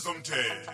ezomthetho 0.00 0.72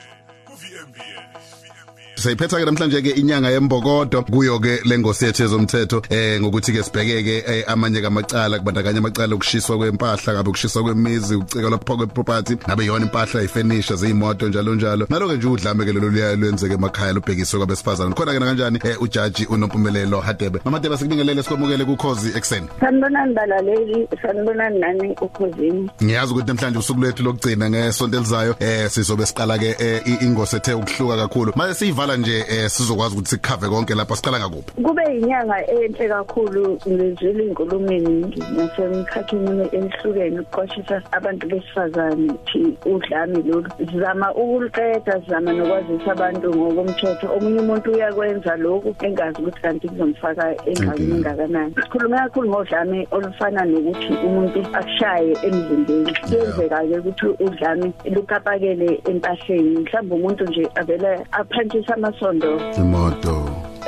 Sayiphetha 2.17 2.59
ke 2.59 2.65
namhlanje 2.65 3.03
ke 3.03 3.13
inyanga 3.21 3.51
yembokodo. 3.51 4.23
Kuyo 4.23 4.59
ke 4.59 4.81
lengosi 4.85 5.25
yethu 5.25 5.43
ezomthetho 5.45 6.03
eh 6.11 6.41
ngokuthi 6.41 6.73
ke 6.73 6.83
sibheke 6.83 7.23
ke 7.23 7.45
eh, 7.47 7.65
amanye 7.69 8.01
kamacala 8.01 8.59
kubandakanya 8.59 8.99
amacala 8.99 9.35
okushiswa 9.35 9.77
kwempahla 9.79 10.33
ngabe 10.33 10.49
ukushiswa 10.49 10.83
kwemizi 10.83 11.37
ucikela 11.37 11.79
phokwe 11.79 12.07
property 12.07 12.57
ngabe 12.67 12.85
yona 12.87 13.05
impahla 13.05 13.43
ifurniture 13.43 13.97
zeimoto 13.97 14.49
njalo 14.49 14.75
njalo. 14.75 15.07
Naloke 15.11 15.37
nje 15.37 15.47
udlame 15.47 15.85
ke 15.85 15.93
lolu 15.93 16.11
liya 16.11 16.37
lwenzeke 16.37 16.75
emakhaya 16.75 17.13
lobhekiswe 17.13 17.59
kwabesifazana 17.59 18.15
khona 18.15 18.33
ke 18.33 18.39
kanjani 18.39 18.81
eh 18.85 19.03
ujaji 19.03 19.47
unompumelelo 19.47 20.21
Hadebe. 20.21 20.61
Mama 20.65 20.77
Hadebe 20.77 20.97
sikubingelele 20.97 21.43
sikwamukele 21.43 21.85
kukhozi 21.85 22.33
ekseni 22.37 22.69
sanibonani 22.81 23.35
balaleli 23.35 24.09
sanibonani 24.23 24.79
nani 24.79 25.17
ukhosini 25.21 25.91
ngiyazi 26.03 26.33
ukuthi 26.33 26.49
namhlanje 26.49 26.79
usuku 26.79 27.01
lwethu 27.01 27.23
lokugcina 27.23 27.71
ngesonto 27.71 28.17
elizayo 28.17 28.55
eh 28.61 28.91
sizobe 28.91 29.27
siqala 29.27 29.59
ke 29.59 29.77
eh, 29.79 30.23
i- 30.47 30.57
ingosi 30.57 30.57
ethe 30.57 30.75
ukuhluka 30.75 31.17
kakhulu. 31.17 31.53
Manje 31.57 31.75
siyivala 31.75 32.17
nje 32.17 32.45
eh, 32.49 32.69
sizokwazi 32.71 33.15
ukuthi 33.15 33.31
sikhave 33.31 33.69
konke 33.69 33.95
lapha 33.95 34.17
siqala 34.17 34.39
ngakuphi 34.39 34.83
kube 34.83 35.03
inyanga 35.19 35.67
enhle 35.67 36.09
kakhulu 36.09 36.79
ngizwile 36.89 37.45
inkulumo 37.45 37.93
eningi 37.93 38.43
nasemkhakheni 38.57 39.69
elihlukene 39.73 40.41
ukuqwashisa 40.41 41.03
abantu 41.13 41.47
besifazane 41.49 42.31
ukuthi 42.33 42.77
udlame 42.87 43.43
lolu. 43.43 43.69
Sizama 43.93 44.35
ukuliqeda 44.35 45.21
sizama 45.25 45.53
nokwazisa 45.53 46.13
abantu 46.13 46.55
ngokomthetho. 46.55 47.27
Omunye 47.37 47.61
umuntu 47.61 47.93
uyakwenza 47.93 48.57
lokhu 48.57 48.95
engazi 49.05 49.39
ukuthi 49.43 49.61
kanti 49.63 49.89
kuzomfaka 49.89 50.55
engxakini 50.67 51.17
engakanani. 51.17 51.75
Sikhulume 51.83 52.17
kakhulu 52.17 52.49
ngodlame 52.49 53.09
olufana 53.11 53.65
nokuthi 53.65 54.13
umuntu 54.27 54.61
akushaye 54.73 55.33
emzimbeni. 55.43 56.13
Kuyenzeka-ke 56.29 56.99
ukuthi 56.99 57.27
udlame 57.45 57.93
lukapakele 58.15 59.01
empahleni 59.11 59.81
mhlawumbe 59.81 60.15
umuntu 60.15 60.36
nje 60.45 60.69
avele 60.75 61.27
aphantshise 61.33 61.93
amasondo. 61.93 62.61
Imoto. 62.79 63.36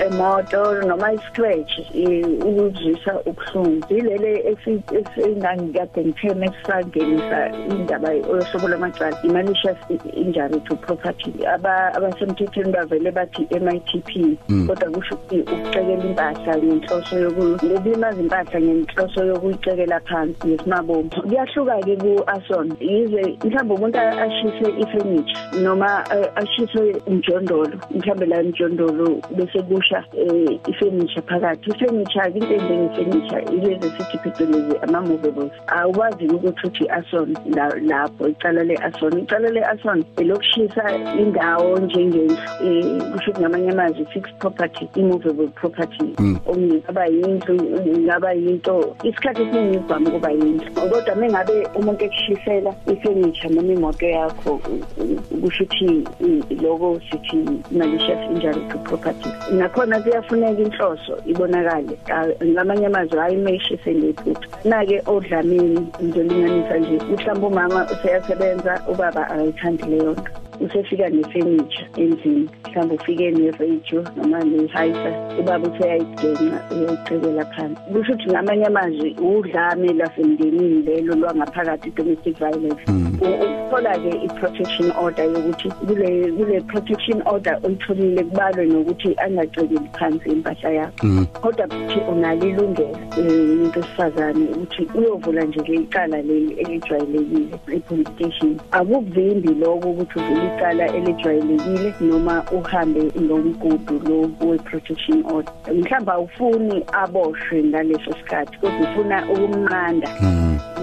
Emoto 0.08 0.82
noma 0.86 1.12
i-scratch 1.12 1.72
eh, 1.94 2.24
ukuzwisa 2.48 3.20
ubuhlungu. 3.26 3.84
Yilele 3.94 4.56
esingangikade 4.98 6.04
ngitheme 6.04 6.46
esisangenisa 6.46 7.50
indaba 7.70 8.12
yohlobo 8.12 8.68
lwamacala 8.68 9.16
i-malicious 9.24 9.76
injury 10.14 10.60
to 10.60 10.76
property. 10.76 11.32
Aba- 11.46 11.94
abasemthethweni 11.94 12.72
bavele 12.72 13.10
bathi 13.10 13.46
M.I.T.P 13.50 14.38
kodwa 14.66 14.90
kusho 14.90 15.14
ukuthi 15.14 15.40
ukucekela 15.40 16.04
impahla 16.04 16.56
ngenhloso 16.58 17.18
yokulimaza 17.18 18.20
impahla 18.20 18.60
ngenhloso 18.60 19.24
yokuyicekela 19.24 20.00
phansi 20.00 20.46
ngesimabomu 20.48 21.10
kuyahluka-ke 21.10 21.96
ku-ason. 21.96 22.72
Yize 22.80 23.38
mhlawumbe 23.44 23.74
umuntu 23.74 23.98
ashise 23.98 24.66
ifurniture 24.82 25.62
noma 25.62 26.04
eh, 26.16 26.30
ashise 26.34 26.96
umjondolo 27.06 27.70
mhlawumbe 27.90 28.26
la 28.26 28.42
mjondolo 28.42 29.20
bese 29.36 29.62
kusha 29.62 29.97
eh, 30.16 30.58
ifurniture 30.66 31.22
phakathi. 31.22 31.70
Ifurniture-ke 31.70 32.36
into 32.38 32.54
enjengefurniture 32.54 33.42
ilezi 33.54 33.86
esithi 33.86 34.18
phecelezi 34.18 34.76
ama-movables 34.82 35.52
awukwazi 35.66 36.26
ukuthi 36.28 36.66
uthi 36.66 36.84
i-ason 36.84 37.36
la- 37.54 37.74
lapho 37.86 38.28
icala 38.28 38.64
le-ason. 38.64 39.18
Icala 39.18 39.48
le-ason 39.50 40.04
elokushisa 40.16 40.84
indawo 41.20 41.78
njengendlu 41.78 42.36
um 42.60 43.00
kusho 43.12 43.30
ukuthi 43.30 43.40
ngamanye 43.40 43.70
amazwi 43.70 44.04
fixed 44.12 44.34
property 44.38 44.88
immovable 44.96 45.48
property. 45.48 46.14
Okungaba 46.46 47.06
yindlu 47.06 47.54
ingaba 47.86 48.32
yinto 48.32 48.96
isikhathi 49.02 49.42
esiningi 49.42 49.76
ivame 49.76 50.08
ukuba 50.08 50.30
yindlu. 50.30 50.70
Kodwa 50.74 51.14
mengabe 51.14 51.66
umuntu 51.74 52.04
ekushisela 52.04 52.74
ifurniture 52.86 53.54
noma 53.54 53.72
imoto 53.72 54.06
yakho 54.06 54.50
u- 54.52 55.02
u- 55.02 55.40
kusho 55.40 55.64
ukuthi 55.64 56.08
i- 56.20 56.54
loko 56.62 57.00
sithi 57.10 57.36
malicious 57.70 58.30
injury 58.30 58.60
to 58.68 58.78
property. 58.78 59.28
Nakhona 59.52 59.87
kuyafuneka 60.02 60.62
inhloso 60.62 61.12
ibonakale. 61.26 61.94
Ah, 62.14 62.26
ngamanye 62.44 62.86
amazwi 62.86 63.18
hayi 63.18 63.36
meyishise 63.36 63.94
ngephutha. 63.94 64.48
Na-ke 64.64 65.02
odlameni 65.06 65.80
ngizolinganisa 66.02 66.74
nje 66.78 66.96
mhlawumbe 67.10 67.46
umama 67.46 67.86
useyasebenza 67.92 68.72
ubaba 68.92 69.22
akayithandi 69.30 69.82
leyo 69.90 70.12
nto. 70.12 70.32
Usefika 70.60 71.08
nefurniture 71.08 71.88
endlini 71.96 72.48
mhlawumbe 72.68 72.94
ufike 72.94 73.30
ne-radio 73.30 74.04
noma 74.16 74.44
ne-hiser 74.44 75.38
ubaba 75.40 75.68
useyayigenca 75.68 76.58
uyayicekela 76.70 77.44
phansi. 77.44 77.80
Kusho 77.92 78.12
ukuthi 78.12 78.30
ngamanye 78.30 78.66
amazwi 78.66 79.16
udlame 79.20 79.92
lwasemndenini 79.92 80.82
lelo 80.82 81.14
lwangaphakathi 81.14 81.88
i-domestic 81.88 82.38
violence. 82.38 82.82
U- 83.20 83.44
ukuthola-ke 83.44 84.10
i-protection 84.24 84.92
order 85.00 85.24
yokuthi 85.24 85.68
kule 85.68 86.32
kule 86.32 86.60
protection 86.60 87.22
order 87.26 87.58
oyitholile 87.64 88.24
kubalwe 88.24 88.66
nokuthi 88.66 89.14
angacekeli 89.16 89.80
phansi 89.98 90.28
impahla 90.30 90.70
yakho. 90.70 91.06
Kodwa 91.40 91.68
futhi 91.68 92.00
unalo 92.10 92.46
ilungelo 92.48 92.98
um 93.18 93.26
umuntu 93.26 93.78
wesifazane 93.80 94.44
ukuthi 94.44 94.88
uyovula 94.94 95.44
nje 95.44 95.60
le 95.60 95.74
icala 95.74 96.22
leli 96.22 96.52
elijwayelekile 96.60 97.48
i-police 97.76 98.10
station. 98.14 98.56
Akuvimbi 98.70 99.54
lokho 99.54 99.90
ukuthi 99.90 100.18
uvule 100.18 100.47
icala 100.48 100.86
elijwayelekile 100.96 101.94
noma 102.00 102.44
uhambe 102.52 103.00
lomgudu 103.28 103.94
lo 104.08 104.18
we-protection 104.48 105.24
order. 105.26 105.52
Mhlawumbe 105.74 106.12
awufuni 106.12 106.84
aboshwe 106.92 107.62
ngaleso 107.64 108.12
sikhathi 108.12 108.58
kodwa 108.58 108.80
ufuna 108.80 109.16
ukumnqanda. 109.32 110.08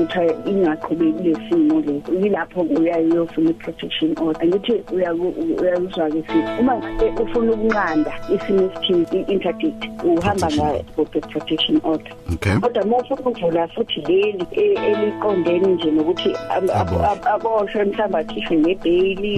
Ukuthi 0.03 0.49
ingaqhubeki 0.51 1.13
kule 1.15 1.35
simo 1.49 1.79
leso 1.79 2.11
yilapho 2.21 2.61
uyayofuna 2.61 3.49
i-protection 3.49 4.15
order. 4.21 4.41
Angithi 4.43 4.73
uyaku- 4.95 5.33
uyakuzwa-ke 5.61 6.21
sithi 6.27 6.59
uma 6.59 6.75
ngabe 6.77 7.21
ufuna 7.23 7.51
ukunqanda 7.51 8.11
isimo 8.35 8.61
esithile 8.71 9.05
i-interdict 9.19 9.81
uhamba 10.03 10.47
nga-protection 10.55 11.79
order. 11.83 12.13
Okay. 12.33 12.55
Kodwa 12.59 12.83
uma 12.83 12.97
ufuna 12.97 13.19
ukuvula 13.21 13.67
futhi 13.67 14.01
leli 14.07 14.45
e- 14.51 14.79
eliqondene 14.91 15.67
nje 15.67 15.91
nokuthi 15.91 16.29
ab- 16.49 16.69
ab- 16.71 16.87
Aboshwe. 16.87 17.05
ab- 17.07 17.27
aboshwe 17.27 17.83
mhlawumbe 17.85 18.17
akhishwe 18.19 18.55
nebheyili 18.57 19.33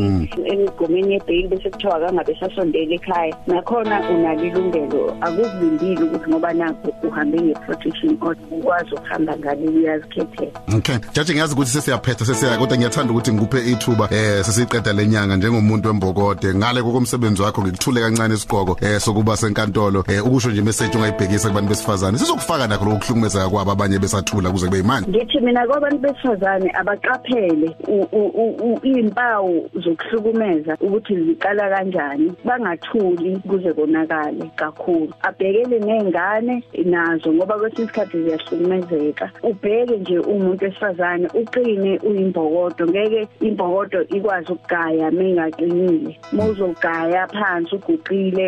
emigomeni 0.45 1.13
yebheyili 1.13 1.47
bese 1.47 1.69
kuthiwa 1.69 1.95
akangabe 1.95 2.35
sasondela 2.39 2.95
ekhaya. 2.95 3.35
Nakhona 3.47 4.09
unalo 4.09 4.44
ilungelo 4.44 5.16
akukuvimbile 5.22 6.03
ukuthi 6.03 6.29
ngoba 6.29 6.53
nakho 6.53 6.94
uhambe 7.03 7.41
nge-protection 7.41 8.18
order 8.22 8.44
ukwazi 8.51 8.95
ukuhamba 8.95 9.38
ngaleli 9.38 9.78
uyazikhethela. 9.79 10.47
Okay. 10.78 10.96
Jaji 11.13 11.31
ngiyazi 11.34 11.53
ukuthi 11.53 11.72
sesiyaphetha 11.72 12.25
sesiya 12.25 12.58
kodwa 12.58 12.78
ngiyathanda 12.78 13.12
ukuthi 13.13 13.31
ngikuphe 13.34 13.72
ithuba 13.72 14.08
eh 14.12 14.44
sesiqeda 14.46 14.94
lenyanga 14.94 15.35
njengomuntu 15.35 15.88
wembokode 15.88 16.53
ngale 16.56 16.81
kokumsebenzi 16.84 17.41
wakho 17.41 17.62
ngikuthule 17.62 18.02
kancane 18.02 18.34
isigqoko 18.34 18.78
eh 18.81 19.00
sokuba 19.00 19.38
senkantolo 19.38 20.03
eh 20.07 20.25
ukusho 20.28 20.50
nje 20.52 20.62
message 20.62 20.97
ungayibhekisa 20.97 21.47
kubantu 21.47 21.69
besifazane 21.69 22.18
sizokufaka 22.18 22.68
nakho 22.68 22.86
lokuhlukumeza 22.86 23.50
kwabo 23.50 23.72
abanye 23.72 24.00
besathula 24.00 24.50
kuze 24.52 24.66
kube 24.66 24.80
imani. 24.80 25.07
ngithi 25.09 25.40
mina 25.40 25.68
kwabantu 25.68 25.97
besifazane 25.97 26.72
abaqaphele 26.80 27.75
u- 27.88 28.07
u- 28.12 28.31
u- 28.44 28.74
u- 28.74 28.80
iy'mpawu 28.84 29.69
zokuhlukumeza 29.84 30.78
ukuthi 30.81 31.16
ziqala 31.24 31.69
kanjani 31.69 32.31
bangathuli 32.46 33.38
kuze 33.50 33.74
konakale 33.74 34.52
kakhulu 34.56 35.13
abhekele 35.22 35.80
ney'ngane 35.80 36.63
nazo 36.86 37.34
ngoba 37.34 37.56
kwesinye 37.59 37.84
isikhathi 37.84 38.24
ziyahlukumezeka 38.24 39.31
ubheke 39.44 39.97
nje 39.97 40.19
umuntu 40.38 40.66
wesifazane 40.66 41.28
uqine 41.34 42.00
uyimbokodo 42.08 42.88
ngeke 42.88 43.28
imbokodo 43.42 44.02
ikwazi 44.02 44.52
ukugaya 44.52 45.12
mengaqinile 45.12 46.20
muzogaya 46.31 47.28
phansi 47.28 47.75
uguqile 47.75 48.46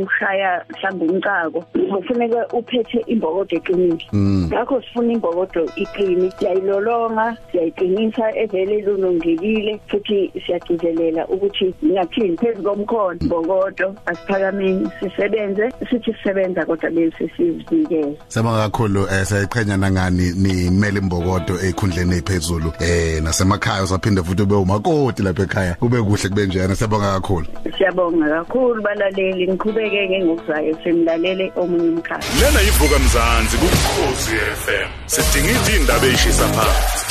ushaya 0.00 0.64
mhlawumbe 0.70 1.04
umcako 1.12 1.60
kufuneka 1.90 2.46
uphethe 2.52 3.00
imbokodo 3.06 3.56
eqinile 3.56 4.04
ngakho 4.46 4.82
sifuna 4.82 5.12
imbokodo 5.12 5.62
iqine 5.76 6.30
siyayilolonga 6.38 7.36
siyayiqinisa 7.50 8.36
evele 8.36 8.80
lulungekile 8.80 9.80
futhi 9.88 10.32
siyagcizelela 10.46 11.26
ukuthi 11.28 11.74
ngingathini 11.84 12.36
phezu 12.36 12.62
komkhono 12.62 13.18
imbokodo 13.20 13.94
asiphakameni 14.06 14.88
sisebenze 15.00 15.72
sithi 15.90 16.12
sisebenza 16.14 16.66
kodwa 16.66 16.90
bese 16.90 17.30
sizinikeza 17.36 18.18
Sema 18.28 18.50
kakhulu 18.62 19.00
eh 19.02 19.24
siyayiqhenya 19.26 19.76
nangani 19.76 20.32
nimele 20.32 20.98
imbokodo 20.98 21.23
ekhundleni 21.68 22.12
eziphezulu 22.12 22.72
eh 22.80 23.22
nasemakhaya 23.22 23.82
usaphinde 23.82 24.22
futhi 24.22 24.42
ube 24.42 24.54
umakoti 24.54 25.22
lapha 25.22 25.42
ekhaya. 25.42 25.74
Kube 25.74 26.02
kuhle 26.02 26.28
kube 26.28 26.46
njena 26.46 26.76
siyabonga 26.76 27.12
kakhulu. 27.12 27.46
siyabonga 27.78 28.28
kakhulu 28.28 28.82
balaleli. 28.82 29.48
Ngiqhubeke-ke 29.48 30.24
ngokuzayo 30.24 30.76
semlalele 30.84 31.52
omunye 31.56 31.88
umkhaya. 31.88 32.24
Lena 32.40 32.60
yivuka 32.60 32.98
mzansi 32.98 33.56
kukhozi 33.56 34.36
FM 34.64 34.88
sidinga 35.06 35.72
indaba 35.76 36.06
eyishisa 36.06 36.46
phansi. 36.48 37.04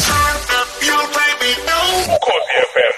Ukhozi 2.15 2.54
FM 2.71 2.94